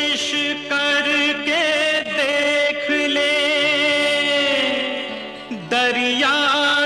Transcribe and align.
कोशिश 0.00 0.32
करके 0.72 1.64
देख 2.10 2.90
ले। 2.90 3.32
दरिया 5.72 6.36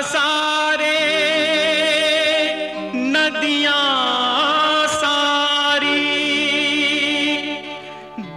सारे, 0.03 0.99
नदियाँ 2.95 3.79
सारी, 4.87 6.01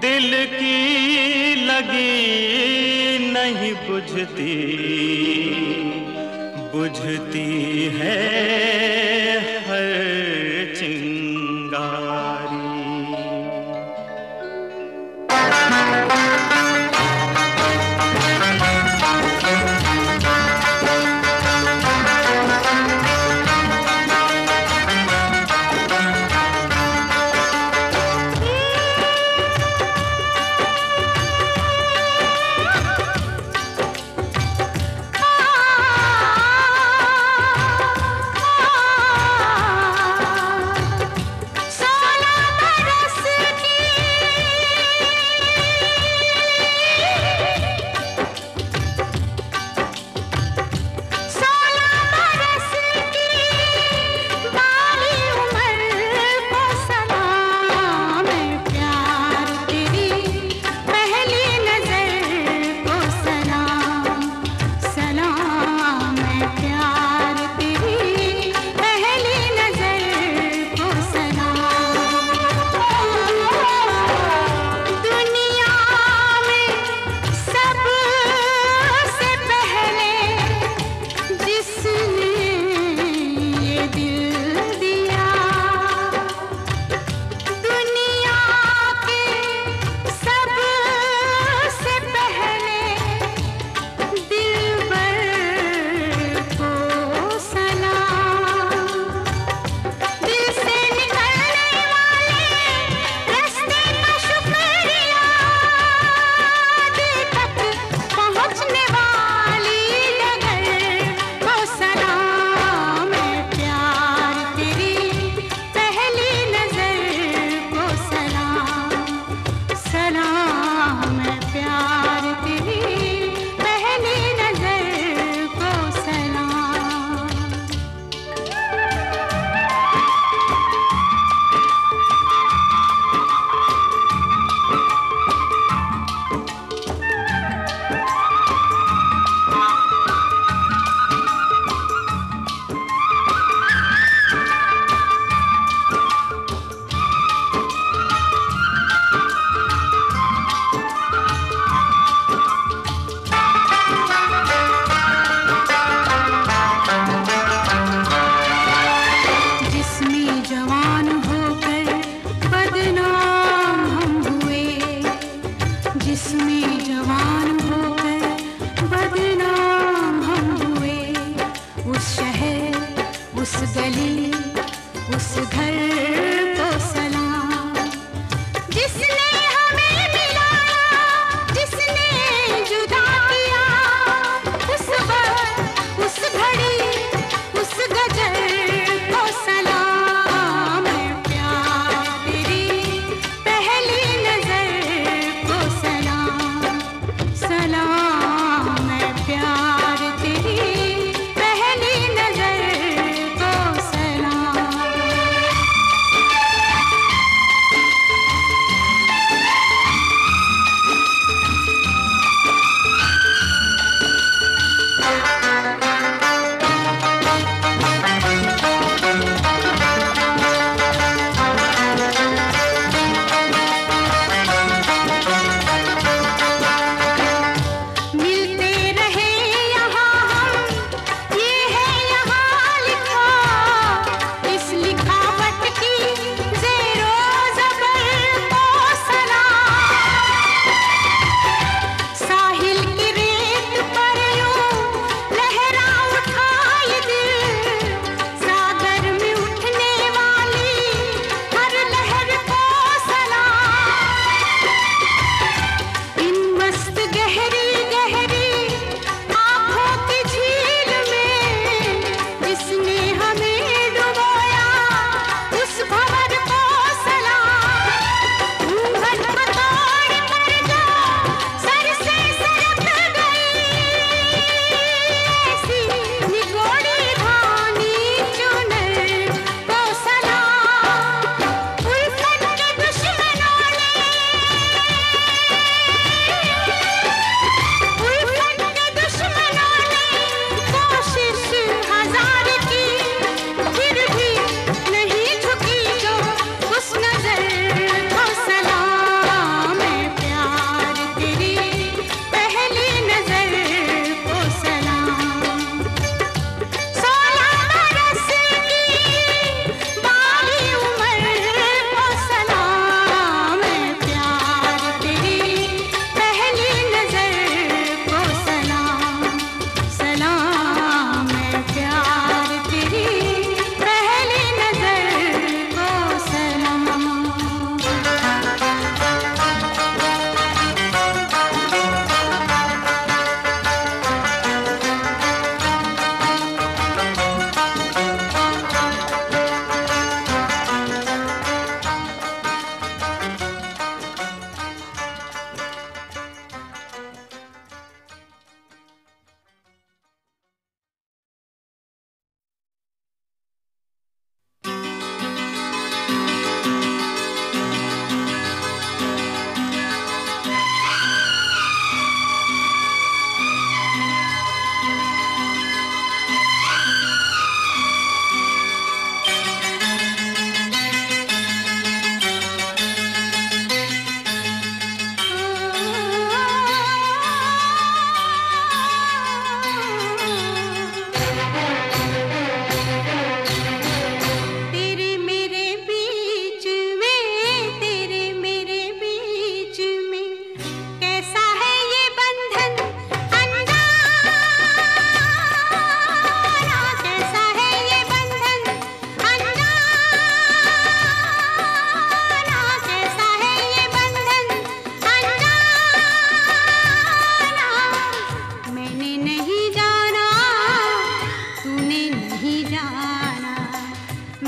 दिल 0.06 0.46
की 0.46 1.56
लगी 1.66 2.14
नहीं 3.34 3.74
बुझती। 3.74 4.56
बुझती 6.76 7.50
है 8.00 8.20
हर 9.60 9.90
चिंगा। 10.80 12.27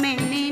मैंने 0.09 0.48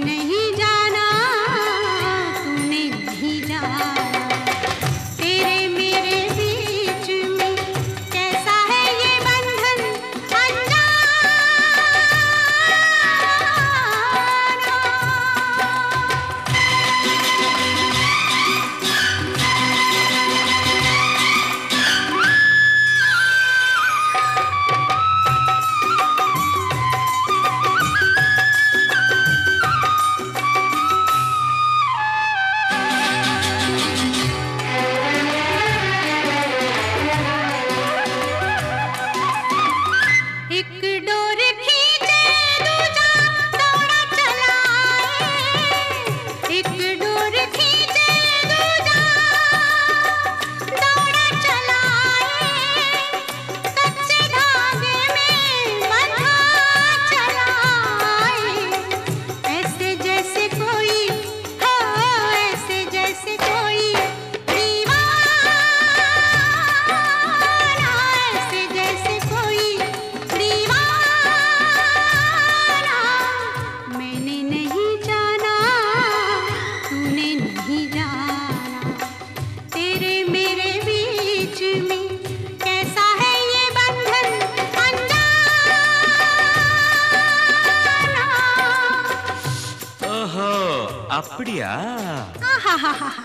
ha 92.78 92.94
ha 92.94 93.10
ha. 93.10 93.17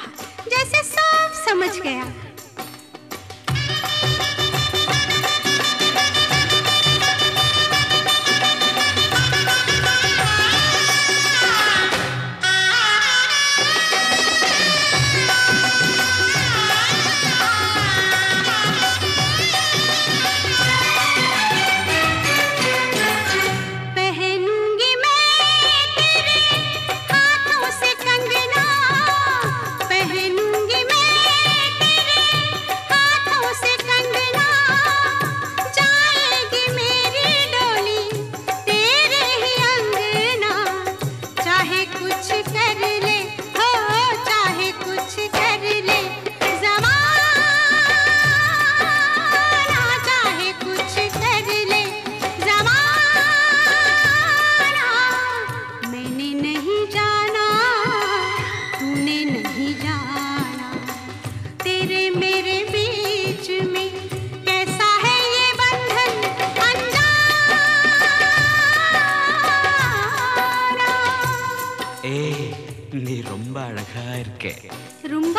இருக்கேன் 74.18 74.62
ரொம்ப? 75.06 75.38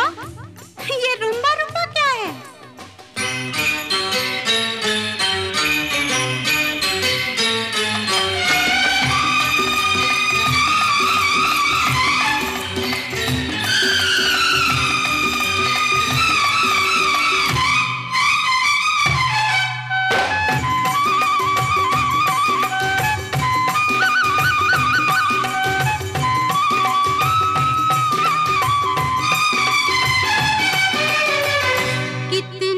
கித்து 32.34 32.73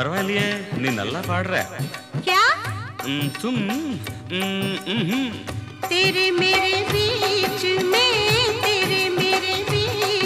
பரவாயில்லையே 0.00 0.44
நீ 0.82 0.88
நல்லா 1.00 1.20
பாடுற. 1.30 1.54
क्या 2.26 2.42
தும் 3.40 3.64
तेरे 5.90 6.24
मेरे 6.40 6.74
बीच 6.90 7.62
में 7.92 8.12
तेरे 8.64 9.00
मेरे 9.18 9.54
बीच 9.70 10.19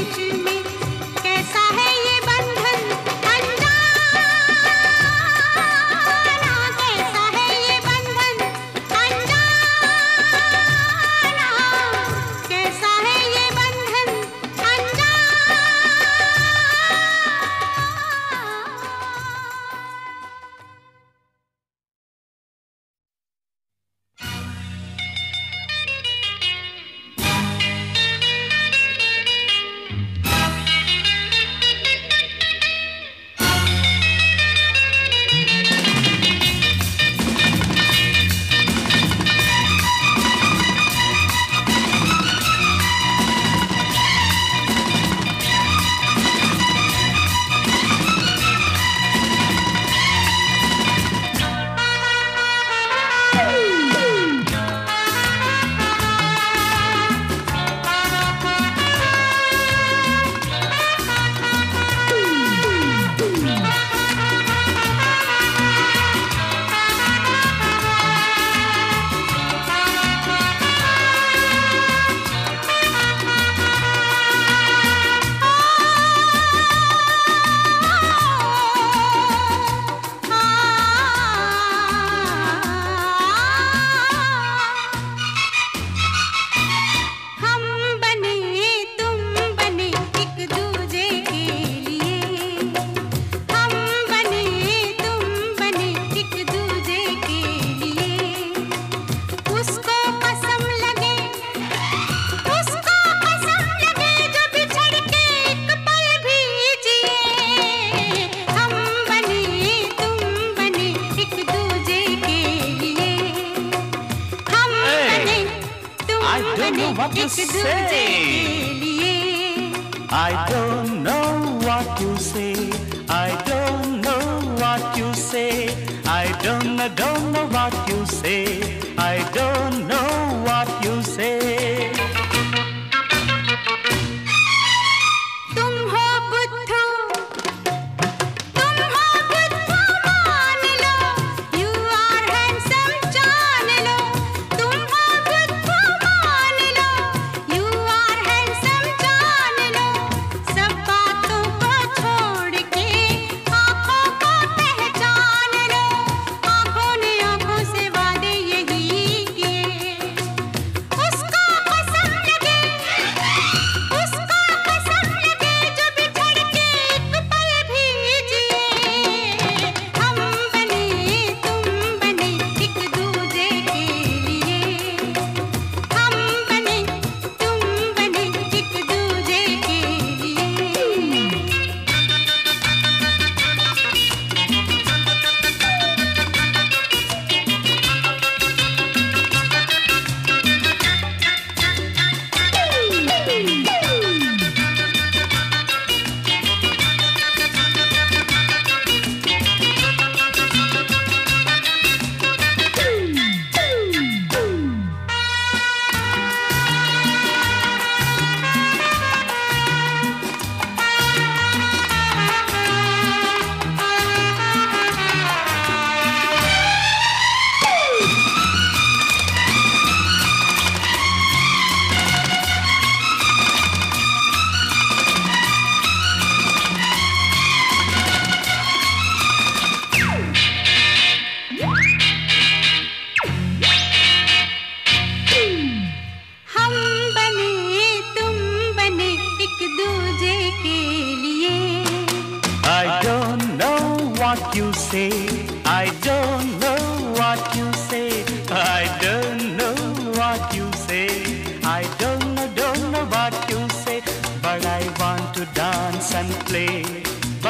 I 120.16 120.48
don't 120.48 120.83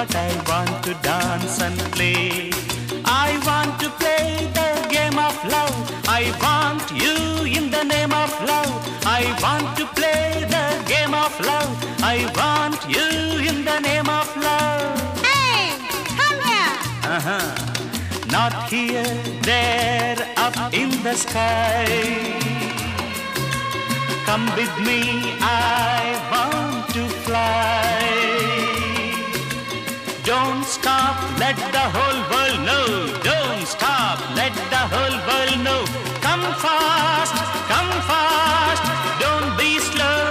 But 0.07 0.17
I 0.17 0.37
want 0.51 0.85
to 0.85 0.93
dance 1.03 1.63
and 1.63 1.79
play. 1.93 2.51
I 3.07 3.41
want 3.47 3.81
to 3.81 3.89
play 4.01 4.47
the 4.53 4.71
game 4.91 5.19
of 5.19 5.35
love. 5.49 5.77
I 6.07 6.23
want 6.45 6.85
you 6.93 7.17
in 7.47 7.71
the 7.71 7.85
name 7.85 8.13
of 8.13 8.31
love. 8.45 8.73
I 9.07 9.23
want 9.41 9.79
to 9.79 9.87
play 9.99 10.45
the 10.57 10.67
game 10.87 11.15
of 11.15 11.33
love. 11.41 11.73
I 12.03 12.17
want 12.37 12.81
you 12.87 13.09
in 13.49 13.65
the 13.65 13.79
name 13.81 14.09
of 14.21 14.29
love. 14.37 15.25
Hey, 15.25 15.73
come 16.19 16.39
here. 16.49 16.77
Uh-huh. 17.17 17.49
Not 18.31 18.69
here, 18.69 19.09
there, 19.41 20.19
up 20.37 20.75
in 20.75 20.91
the 21.03 21.15
sky. 21.15 21.87
Come 24.27 24.45
with 24.55 24.75
me, 24.85 25.01
I 25.41 26.03
want 26.31 26.93
to 26.93 27.09
fly. 27.25 28.64
Don't 30.25 30.65
stop, 30.65 31.21
let 31.39 31.55
the 31.57 31.87
whole 31.97 32.21
world 32.33 32.61
know. 32.65 32.87
Don't 33.23 33.67
stop, 33.67 34.19
let 34.35 34.55
the 34.71 34.83
whole 34.93 35.19
world 35.29 35.59
know. 35.63 35.85
Come 36.23 36.45
fast, 36.65 37.35
come 37.69 37.93
fast, 38.09 38.85
don't 39.21 39.55
be 39.59 39.79
slow. 39.91 40.25